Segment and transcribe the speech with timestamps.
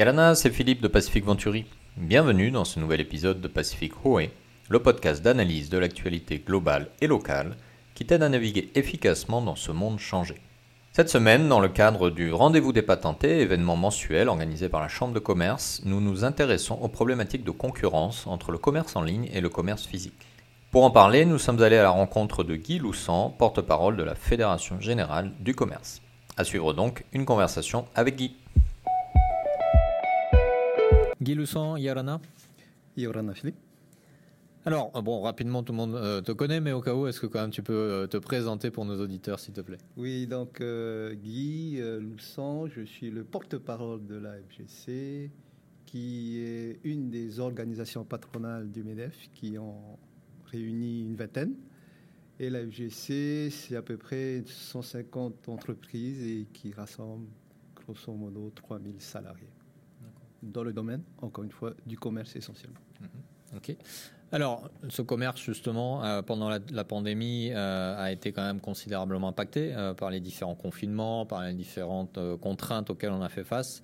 [0.00, 1.66] Yarana, c'est Philippe de Pacific Venturi.
[1.98, 4.30] Bienvenue dans ce nouvel épisode de Pacific Hoé,
[4.70, 7.54] le podcast d'analyse de l'actualité globale et locale
[7.94, 10.36] qui t'aide à naviguer efficacement dans ce monde changé.
[10.92, 15.12] Cette semaine, dans le cadre du Rendez-vous des patentés, événement mensuel organisé par la Chambre
[15.12, 19.42] de commerce, nous nous intéressons aux problématiques de concurrence entre le commerce en ligne et
[19.42, 20.26] le commerce physique.
[20.70, 24.14] Pour en parler, nous sommes allés à la rencontre de Guy Loussan, porte-parole de la
[24.14, 26.00] Fédération générale du commerce.
[26.38, 28.34] À suivre donc une conversation avec Guy.
[31.30, 32.20] Guy Loussan, Yorana
[32.96, 33.54] Yorana Philippe.
[34.66, 37.20] Alors, euh, bon, rapidement, tout le monde euh, te connaît, mais au cas où, est-ce
[37.20, 39.78] que quand même tu peux euh, te présenter pour nos auditeurs, s'il te plaît?
[39.96, 45.30] Oui, donc Guy Loussan, je suis le porte-parole de la FGC,
[45.86, 50.00] qui est une des organisations patronales du MEDEF qui ont
[50.46, 51.54] réuni une vingtaine.
[52.40, 57.28] Et la FGC, c'est à peu près 150 entreprises et qui rassemble
[57.76, 59.59] grosso modo 3000 salariés
[60.42, 62.80] dans le domaine, encore une fois, du commerce essentiellement.
[63.00, 63.56] Mhm.
[63.56, 63.76] Ok.
[64.32, 69.74] Alors, ce commerce, justement, euh, pendant la, pandémie, euh, a été quand même considérablement impacté
[69.74, 73.82] euh, par les différents confinements, par les différentes contraintes auxquelles on a fait face.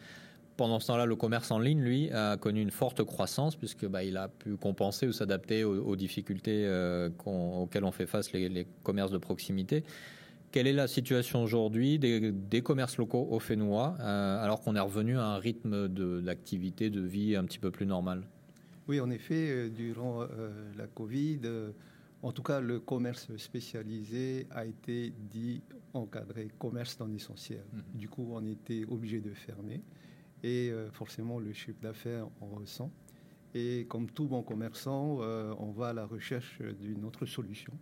[0.56, 4.04] Pendant ce temps-là, le commerce en ligne, lui, a connu une forte croissance puisque bah,
[4.04, 6.66] il a pu compenser ou s'adapter aux, difficultés
[7.26, 9.84] auxquelles ont fait face les commerces de proximité.
[10.52, 15.18] Quelle est la situation aujourd'hui des, commerces locaux au Fénois, euh, alors qu'on est revenu
[15.18, 15.88] à un rythme
[16.22, 18.26] d'activité, de, vie un petit peu plus normal?
[18.88, 21.40] Oui, en effet, euh, durant euh, la Covid,
[22.22, 27.64] en tout cas, le commerce spécialisé a été dit encadré commerce non essentiel.
[27.72, 27.82] Mhm.
[27.94, 29.82] Du coup, on était obligé de fermer
[30.42, 32.92] et forcément, le chiffre d'affaires en ressent.
[33.54, 35.18] Et comme tout bon commerçant,
[35.58, 37.72] on va à la recherche d'une autre solution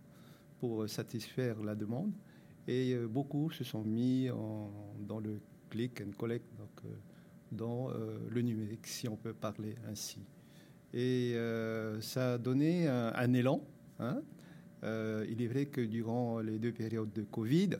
[0.59, 2.11] pour satisfaire la demande.
[2.67, 4.29] Et euh, beaucoup se sont mis
[4.99, 6.89] dans le click and collect, donc euh,
[7.51, 10.19] dans euh, le numérique, si on peut parler ainsi.
[10.93, 11.35] Et
[11.99, 13.61] ça a donné un, élan.
[13.99, 14.21] Hein.
[14.81, 17.71] il est vrai que durant les deux périodes de Covid,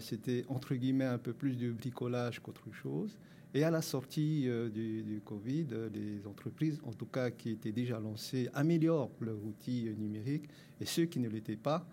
[0.00, 3.18] c'était entre guillemets un peu plus de bricolage qu'autre chose.
[3.52, 7.98] Et à la sortie du, du, Covid, les entreprises, en tout cas qui étaient déjà
[7.98, 10.48] lancées, améliorent leur outil numérique
[10.80, 11.84] et ceux qui ne l'étaient pas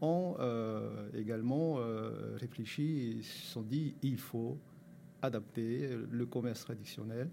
[0.00, 4.58] ont euh, également euh, réfléchi et se sont dit il faut
[5.22, 7.28] adapter le commerce traditionnel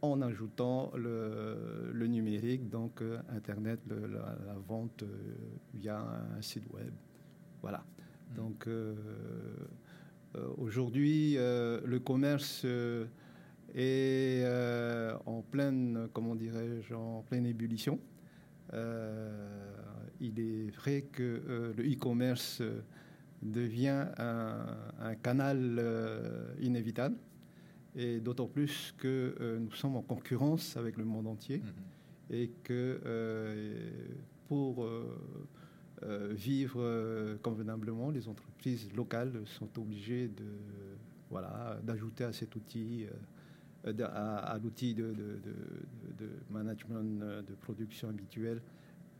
[0.00, 5.04] en ajoutant le, numérique, donc euh, Internet, la, vente
[5.74, 6.00] via
[6.36, 6.92] un site web.
[7.60, 7.78] Voilà.
[7.78, 8.34] Mmh.
[8.34, 8.68] Donc
[10.56, 12.66] aujourd'hui, le commerce
[13.74, 14.44] est
[15.26, 18.00] en pleine, comment dirais-je, en pleine ébullition
[20.22, 22.80] il est vrai que euh, le e-commerce euh,
[23.42, 27.16] devient un, canal euh, inévitable,
[27.96, 32.34] et d'autant plus que nous sommes en concurrence avec le monde entier, mm-hmm.
[32.34, 33.00] et que
[34.48, 34.88] pour
[36.30, 40.46] vivre convenablement, les entreprises locales sont obligées de
[41.28, 43.06] voilà d'ajouter à cet outil.
[43.84, 45.14] À, l'outil de,
[46.50, 48.60] management de production habituel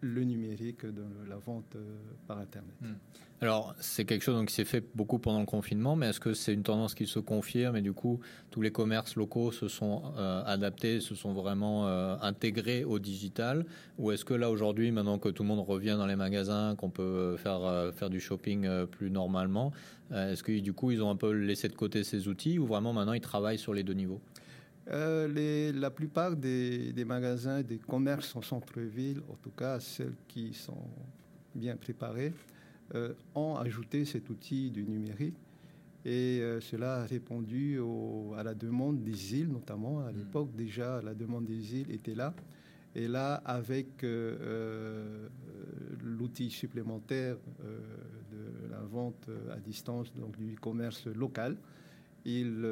[0.03, 1.97] le numérique de la vente euh,
[2.27, 2.75] par Internet.
[2.81, 2.95] Hmm.
[3.41, 6.53] Alors, c'est quelque chose qui s'est fait beaucoup pendant le confinement, mais est-ce que c'est
[6.53, 10.43] une tendance qui se confirme et du coup, tous les commerces locaux se sont euh,
[10.45, 13.65] adaptés, se sont vraiment euh, intégrés au digital?
[13.99, 16.91] Ou est-ce que là, aujourd'hui, maintenant que tout le monde revient dans les magasins, qu'on
[16.91, 19.73] peut faire, faire du shopping plus normalement,
[20.13, 22.93] est-ce que du coup, ils ont un peu laissé de côté ces outils ou vraiment
[22.93, 24.21] maintenant, ils travaillent sur les deux niveaux?
[24.91, 30.53] Euh, les, la plupart des, magasins, des commerces en centre-ville, en tout cas ceux qui
[30.53, 30.89] sont
[31.55, 32.33] bien préparés,
[32.95, 35.37] euh, ont ajouté cet outil du numérique.
[36.05, 37.79] Et euh, cela a répondu
[38.37, 40.01] à la demande des îles, notamment.
[40.01, 40.17] À mm.
[40.17, 42.35] l'époque, déjà, la demande des îles était là.
[42.95, 44.05] Et là, avec
[46.03, 47.37] l'outil supplémentaire
[48.31, 51.57] de la vente à distance, donc du commerce local,
[52.27, 52.67] il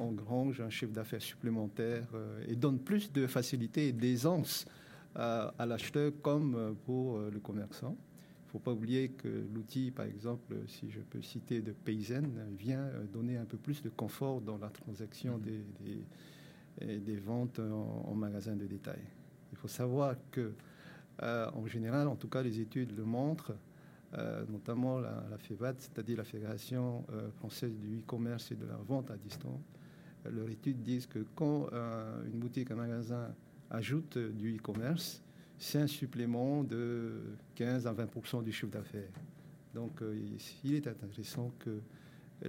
[0.00, 4.66] engrange un chiffre d'affaires supplémentaire euh, et donne plus de facilité et d'aisance
[5.14, 7.96] à, l'acheteur comme euh, pour euh, le commerçant.
[7.96, 12.28] Il ne faut pas oublier que l'outil, par exemple, si je peux citer de Payzen,
[12.58, 16.84] vient donner un peu plus de confort dans la transaction mm-hmm.
[16.84, 19.00] des, des, ventes en, magasin de détail.
[19.52, 20.52] Il faut savoir que,
[21.22, 23.56] en général, en tout cas, les études le montrent,
[24.50, 27.06] notamment la, la FEVAD, c'est-à-dire la Fédération
[27.38, 29.62] française du e-commerce et de la vente à distance,
[30.30, 33.34] leurs études disent que quand euh, une boutique, un magasin
[33.70, 35.22] ajoute du e-commerce,
[35.58, 37.20] c'est un supplément de
[37.54, 39.12] 15 à 20% du chiffre d'affaires.
[39.74, 40.18] Donc, euh,
[40.64, 41.80] il est intéressant que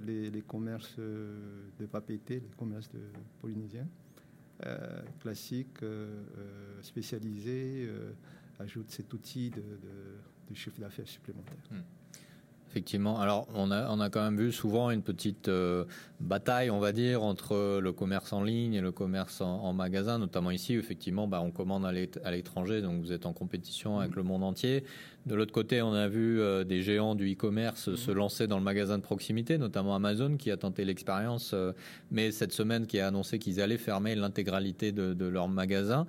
[0.02, 3.00] les, commerces de papeterie, les commerces de
[3.40, 3.86] polynésiens,
[5.20, 5.78] classiques,
[6.82, 7.88] spécialisés,
[8.58, 11.54] ajoutent cet outil de, chiffre d'affaires supplémentaire.
[11.70, 11.82] Hmm.
[12.74, 13.20] Effectivement.
[13.20, 15.84] Alors, on a, on a quand même vu souvent une petite euh,
[16.18, 20.50] bataille, on va dire, entre le commerce en ligne et le commerce en, magasin, notamment
[20.50, 21.92] ici, effectivement, bah, on commande à
[22.32, 24.82] l'étranger, donc vous êtes en compétition avec le monde entier.
[25.26, 28.64] De l'autre côté, on a vu euh, des géants du e-commerce se lancer dans le
[28.64, 31.72] magasin de proximité, notamment Amazon, qui a tenté l'expérience, euh,
[32.10, 36.06] mais cette semaine qui a annoncé qu'ils allaient fermer l'intégralité de, de, leur magasin.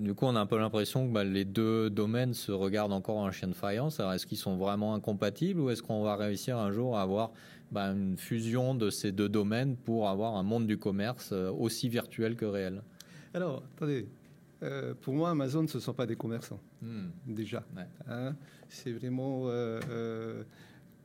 [0.00, 3.16] du coup, on a un peu l'impression que bah, les deux domaines se regardent encore
[3.16, 4.00] en chien de faïence.
[4.00, 7.32] Alors, est-ce qu'ils sont vraiment incompatibles ou est-ce qu'on va réussir un jour à avoir
[7.70, 11.88] bah, une fusion de ces deux domaines pour avoir un monde du commerce euh, aussi
[11.88, 12.82] virtuel que réel?
[13.32, 14.08] Alors, attendez,
[14.62, 17.06] euh, pour moi, Amazon, ce ne sont pas des commerçants, hmm.
[17.26, 17.64] déjà.
[18.08, 18.34] Hein.
[18.68, 20.42] c'est vraiment, euh,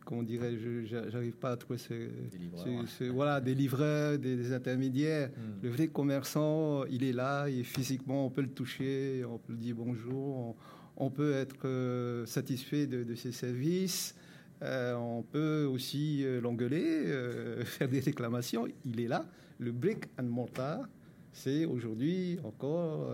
[0.05, 2.09] comment dirais-je, j'arrive pas à trouver ces,
[2.99, 5.29] des voilà, des livreurs, des, intermédiaires.
[5.29, 5.61] Hmm.
[5.61, 9.59] Le vrai commerçant, il est là, et physiquement, on peut le toucher, on peut lui
[9.59, 10.55] dire bonjour,
[10.97, 14.15] on, peut être satisfait de, de ses services.
[14.61, 18.67] Euh, on peut aussi euh, l'engueuler, euh, faire des réclamations.
[18.85, 19.25] Il est là.
[19.59, 20.87] Le brick and mortar,
[21.31, 23.09] c'est aujourd'hui encore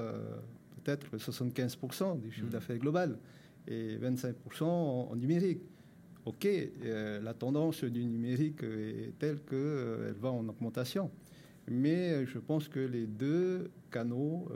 [0.84, 2.50] peut-être 75% du chiffre mmh.
[2.50, 3.18] d'affaires global
[3.68, 5.62] et 25% en, numérique.
[6.26, 6.48] Ok,
[6.84, 11.12] la tendance du numérique est telle qu'elle va en augmentation.
[11.68, 14.48] Mais je pense que les deux canaux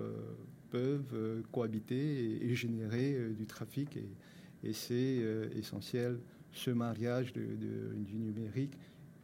[0.72, 3.98] peuvent cohabiter et, générer du trafic
[4.64, 5.24] et c'est
[5.56, 6.20] essentiel
[6.56, 8.74] ce mariage du numérique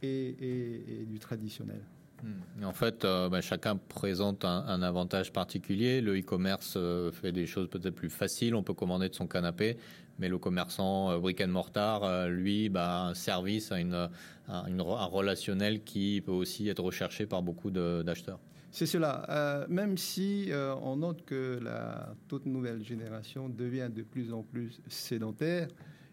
[0.03, 1.81] et, du traditionnel.
[2.23, 2.63] Hmm.
[2.63, 6.01] En fait, euh, bah, chacun présente un, avantage particulier.
[6.01, 8.53] Le e-commerce euh, fait des choses peut-être plus faciles.
[8.53, 9.77] On peut commander de son canapé,
[10.19, 14.09] mais le commerçant euh, brick and mortar, lui, bah, un service, une,
[14.47, 18.39] un, un, relationnel qui peut aussi être recherché par beaucoup d'acheteurs.
[18.73, 19.65] C'est cela.
[19.67, 20.49] même si
[20.81, 25.67] on note que la toute nouvelle génération devient de plus en plus sédentaire,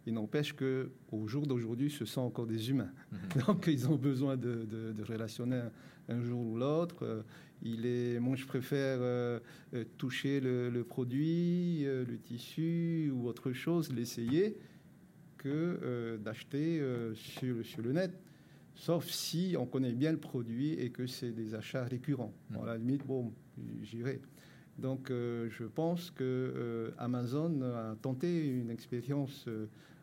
[0.09, 2.91] il n'empêche que au jour d'aujourd'hui, ce sont encore des humains.
[3.13, 3.43] Mhm.
[3.47, 4.67] Donc, ils ont besoin de,
[5.07, 5.61] relationner
[6.09, 7.05] un, jour ou l'autre.
[7.05, 7.23] Euh,
[7.63, 9.39] il est, moi, je préfère euh,
[9.75, 14.57] euh, toucher le, produit, le tissu ou autre chose, l'essayer,
[15.37, 16.83] que d'acheter
[17.15, 18.11] sur, sur le net.
[18.75, 22.33] Sauf si on connaît bien le produit et que c'est des achats récurrents.
[22.51, 22.63] Mhm.
[22.63, 23.33] À la limite, bon,
[23.83, 24.21] j'irai.
[24.79, 29.47] Donc, je pense que Amazon a tenté une expérience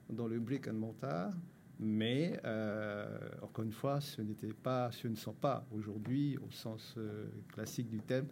[0.10, 1.32] dans le brick and mortar,
[1.80, 3.06] mais euh,
[3.42, 7.90] encore une fois, ce n'était pas, ce ne sont pas aujourd'hui, au sens euh, classique
[7.90, 8.28] du thème,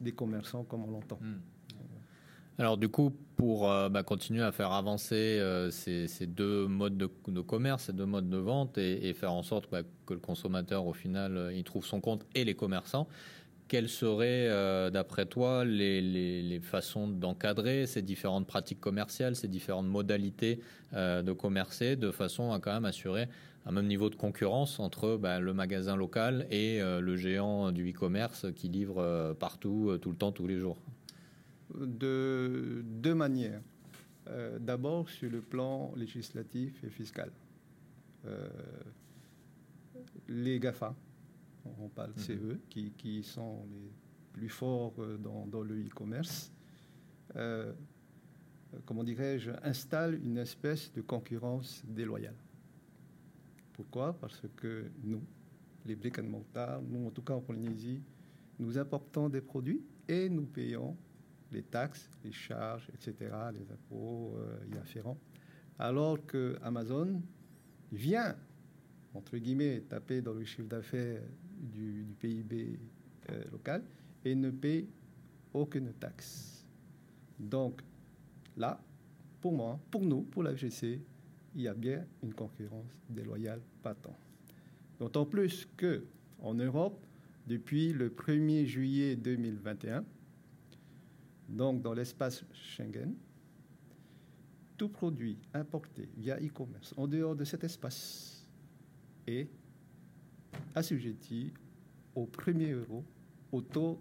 [0.00, 1.18] des commerçants comme on l'entend.
[1.20, 1.40] Hmm.
[2.60, 5.40] Alors du coup, pour euh, bah, continuer à faire avancer
[5.70, 9.82] ces, deux modes de, commerce, ces deux modes de vente, et, faire en sorte bah,
[10.06, 13.06] que le consommateur, au final, il trouve son compte, et les commerçants,
[13.68, 20.60] quelles seraient, euh, d'après toi, les, façons d'encadrer ces différentes pratiques commerciales, ces différentes modalités
[20.94, 23.28] euh, de commercer, de façon à quand même assurer
[23.66, 27.90] un même niveau de concurrence entre bah, le magasin local et euh, le géant du
[27.90, 30.78] e-commerce qui livre partout, tout le temps, tous les jours?
[31.78, 33.60] De deux manières.
[34.60, 37.30] D'abord sur le plan législatif et fiscal.
[40.28, 40.94] les GAFA,
[41.80, 42.20] on parle de.
[42.20, 43.90] CE, qui, sont les
[44.32, 46.52] plus forts euh, dans, le e-commerce,
[47.36, 47.72] euh,
[48.84, 52.36] comment dirais-je, installent une espèce de concurrence déloyale.
[53.72, 54.12] Pourquoi?
[54.18, 55.22] Parce que nous,
[55.86, 58.02] les brick and mortar, nous en tout cas en Polynésie,
[58.58, 60.96] nous importons des produits et nous payons
[61.52, 65.18] les taxes, les charges, etc., les impôts euh, y afférents.
[65.78, 67.22] Alors que Amazon
[67.92, 68.36] vient,
[69.14, 71.22] entre guillemets, taper dans le chiffre d'affaires
[71.58, 72.78] du, PIB
[73.30, 73.82] euh, local
[74.24, 74.86] et ne paie
[75.52, 76.66] aucune taxe.
[77.38, 77.82] Donc
[78.56, 78.80] là,
[79.40, 81.00] pour moi, pour nous, pour la FGC,
[81.54, 84.16] il y a bien une concurrence déloyale tant.
[84.98, 86.04] D'autant plus que
[86.40, 86.98] en Europe,
[87.46, 90.04] depuis le 1er juillet 2021,
[91.48, 93.14] donc dans l'espace Schengen,
[94.76, 98.46] tout produit importé via e-commerce en dehors de cet espace
[99.26, 99.48] est
[100.74, 101.52] assujettis
[102.14, 103.04] au premier euro
[103.52, 104.00] au taux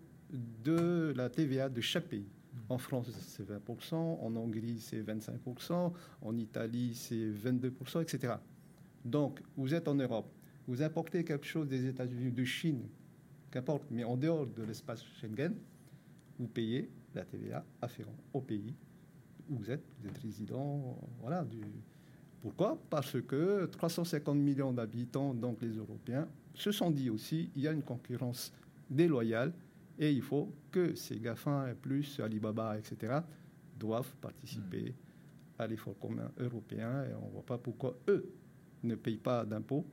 [0.64, 2.28] de la TVA de chaque pays.
[2.54, 2.74] Hmm.
[2.74, 8.34] En France, c'est 20%, en Hongrie, c'est 25%, en Italie, c'est 22%, etc.
[9.06, 10.30] Donc, vous êtes en Europe,
[10.68, 12.84] vous importez quelque chose des États-Unis, de Chine,
[13.52, 15.56] qu'importe, mais en dehors de l'espace Schengen,
[16.38, 18.76] vous payez la TVA afférente au pays
[19.50, 21.62] où vous êtes, vous êtes résident, voilà, du,
[22.42, 22.78] Pourquoi?
[22.90, 27.72] Parce que 350 millions d'habitants, donc les Européens, se sont dit aussi il y a
[27.72, 28.54] une concurrence
[28.90, 29.54] déloyale
[30.00, 33.20] et il faut que ces GAFA, plus Alibaba, etc.,
[33.78, 34.94] doivent participer
[35.58, 37.04] à l'effort commun européen.
[37.04, 38.32] Et on ne voit pas pourquoi eux
[38.84, 39.86] ne payent pas d'impôts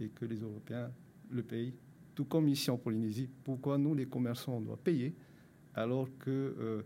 [0.00, 0.90] et que les Européens
[1.30, 1.74] le payent.
[2.14, 5.14] Tout comme ici en Polynésie, pourquoi nous, les commerçants, on doit payer
[5.74, 6.82] alors que euh,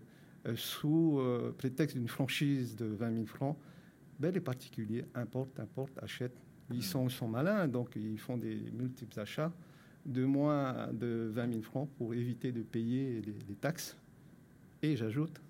[0.46, 3.56] euh, sous euh, prétexte d'une franchise de 20 000 francs,
[4.22, 6.38] ben, les particuliers importent, importent, achètent.
[6.70, 9.52] Ils sont, sont malins, donc ils font des multiples achats
[10.06, 13.96] de moins de 20 000 francs pour éviter de payer les, taxes.
[14.80, 15.40] Et j'ajoute,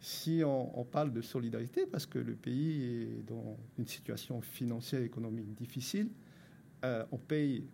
[0.00, 5.06] si on, parle de solidarité, parce que le pays est dans une situation financière et
[5.06, 6.10] économique difficile,
[6.84, 7.64] euh, on paye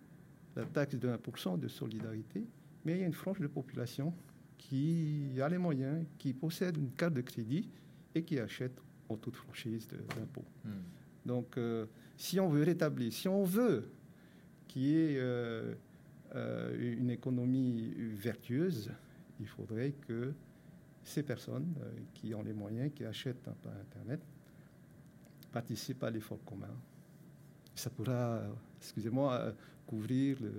[0.57, 2.47] la taxe de 1% de solidarité,
[2.85, 4.15] mais il y a une frange de population
[4.57, 7.69] qui a les moyens, qui possède une carte de crédit
[8.15, 10.45] et qui achète en toute franchise d'impôt.
[10.65, 10.71] Hmm.
[11.27, 13.89] Donc, euh, si on veut rétablir, si on veut
[14.69, 15.75] qu'il y ait euh,
[16.79, 18.91] une économie vertueuse,
[19.41, 20.33] il faudrait que
[21.05, 24.21] ces personnes euh, qui ont les moyens, qui achètent par Internet,
[25.53, 26.75] participent à l'effort commun.
[27.75, 28.43] Ça pourra,
[28.81, 29.53] excusez-moi, euh,
[29.87, 30.53] couvrir le,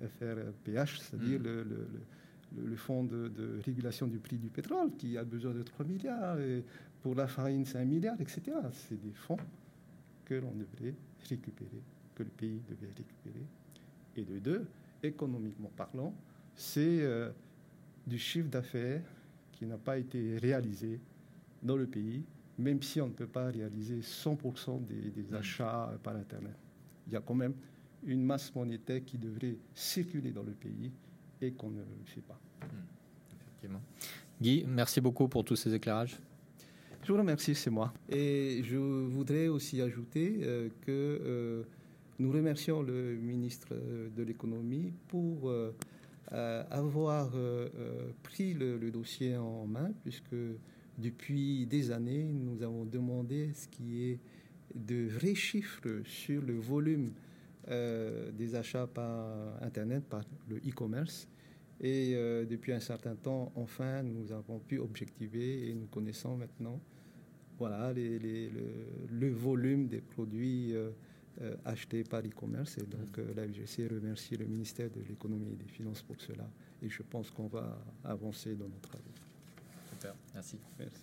[0.00, 1.44] FRPH, c'est-à-dire mm.
[1.44, 1.88] le,
[2.76, 6.64] fonds de, régulation du prix du pétrole, qui a besoin de 3 milliards, et
[7.02, 8.42] pour la farine, c'est 1 milliard, etc.
[8.72, 9.38] C'est des fonds
[10.24, 10.94] que l'on devrait
[11.28, 11.82] récupérer,
[12.14, 13.44] que le pays devrait récupérer.
[14.16, 14.66] Et de deux,
[15.02, 16.14] économiquement parlant,
[16.54, 17.30] c'est euh,
[18.06, 19.02] du chiffre d'affaires
[19.52, 21.00] qui n'a pas été réalisé
[21.62, 22.22] dans le pays,
[22.58, 25.34] même si on ne peut pas réaliser 100% des, mm.
[25.34, 26.54] achats par Internet.
[27.06, 27.54] Il y a quand même
[28.06, 30.92] une masse monétaire qui devrait circuler dans le pays
[31.46, 32.40] et qu'on ne le fait pas.
[32.60, 33.36] Mm.
[33.36, 33.82] Effectivement.
[34.40, 36.18] Guy, merci beaucoup pour tous ces éclairages.
[37.04, 37.92] Je vous remercie, c'est moi.
[38.08, 41.62] Et je voudrais aussi ajouter euh, que euh,
[42.18, 45.72] nous remercions le ministre de l'économie pour euh,
[46.70, 47.30] avoir
[48.22, 50.34] pris le, dossier en main, puisque
[50.96, 54.20] depuis des années, nous avons demandé ce qui est
[54.74, 57.12] de vrais chiffres sur le volume
[57.68, 61.28] des achats par Internet, par le e-commerce.
[61.80, 62.14] Et
[62.48, 66.80] depuis un certain temps, enfin, nous avons pu objectiver et nous connaissons maintenant
[67.58, 68.50] voilà, les, le,
[69.10, 70.74] le, volume des produits
[71.42, 72.78] euh, acheté par e-commerce.
[72.78, 76.44] Et donc euh, la FGC remercie le ministère de l'économie et des finances pour cela.
[76.80, 79.02] Et je pense qu'on va avancer dans nos travaux.
[79.90, 80.58] Super, merci.
[80.78, 81.02] Merci.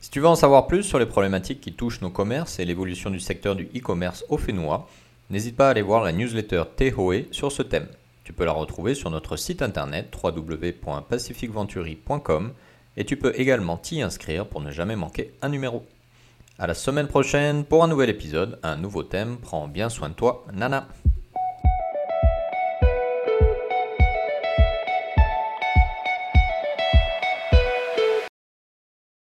[0.00, 3.10] Si tu veux en savoir plus sur les problématiques qui touchent nos commerces et l'évolution
[3.10, 4.88] du secteur du e-commerce au Fénois,
[5.30, 7.88] n'hésite pas à aller voir la newsletter Tehoe sur ce thème.
[8.24, 12.52] Tu peux la retrouver sur notre site internet www.pacificventuri.com
[12.96, 15.86] et tu peux également t'y inscrire pour ne jamais manquer un numéro.
[16.58, 19.38] À la semaine prochaine pour un nouvel épisode, un nouveau thème.
[19.40, 20.88] Prends bien soin de toi, Nana.